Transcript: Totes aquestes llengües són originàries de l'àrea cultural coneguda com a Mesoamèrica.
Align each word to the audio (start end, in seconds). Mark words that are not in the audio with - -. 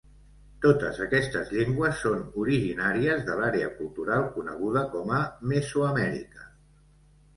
Totes 0.65 1.01
aquestes 1.03 1.51
llengües 1.57 1.99
són 2.07 2.23
originàries 2.45 3.21
de 3.27 3.35
l'àrea 3.41 3.69
cultural 3.83 4.27
coneguda 4.39 4.85
com 4.97 5.15
a 5.19 5.21
Mesoamèrica. 5.53 6.53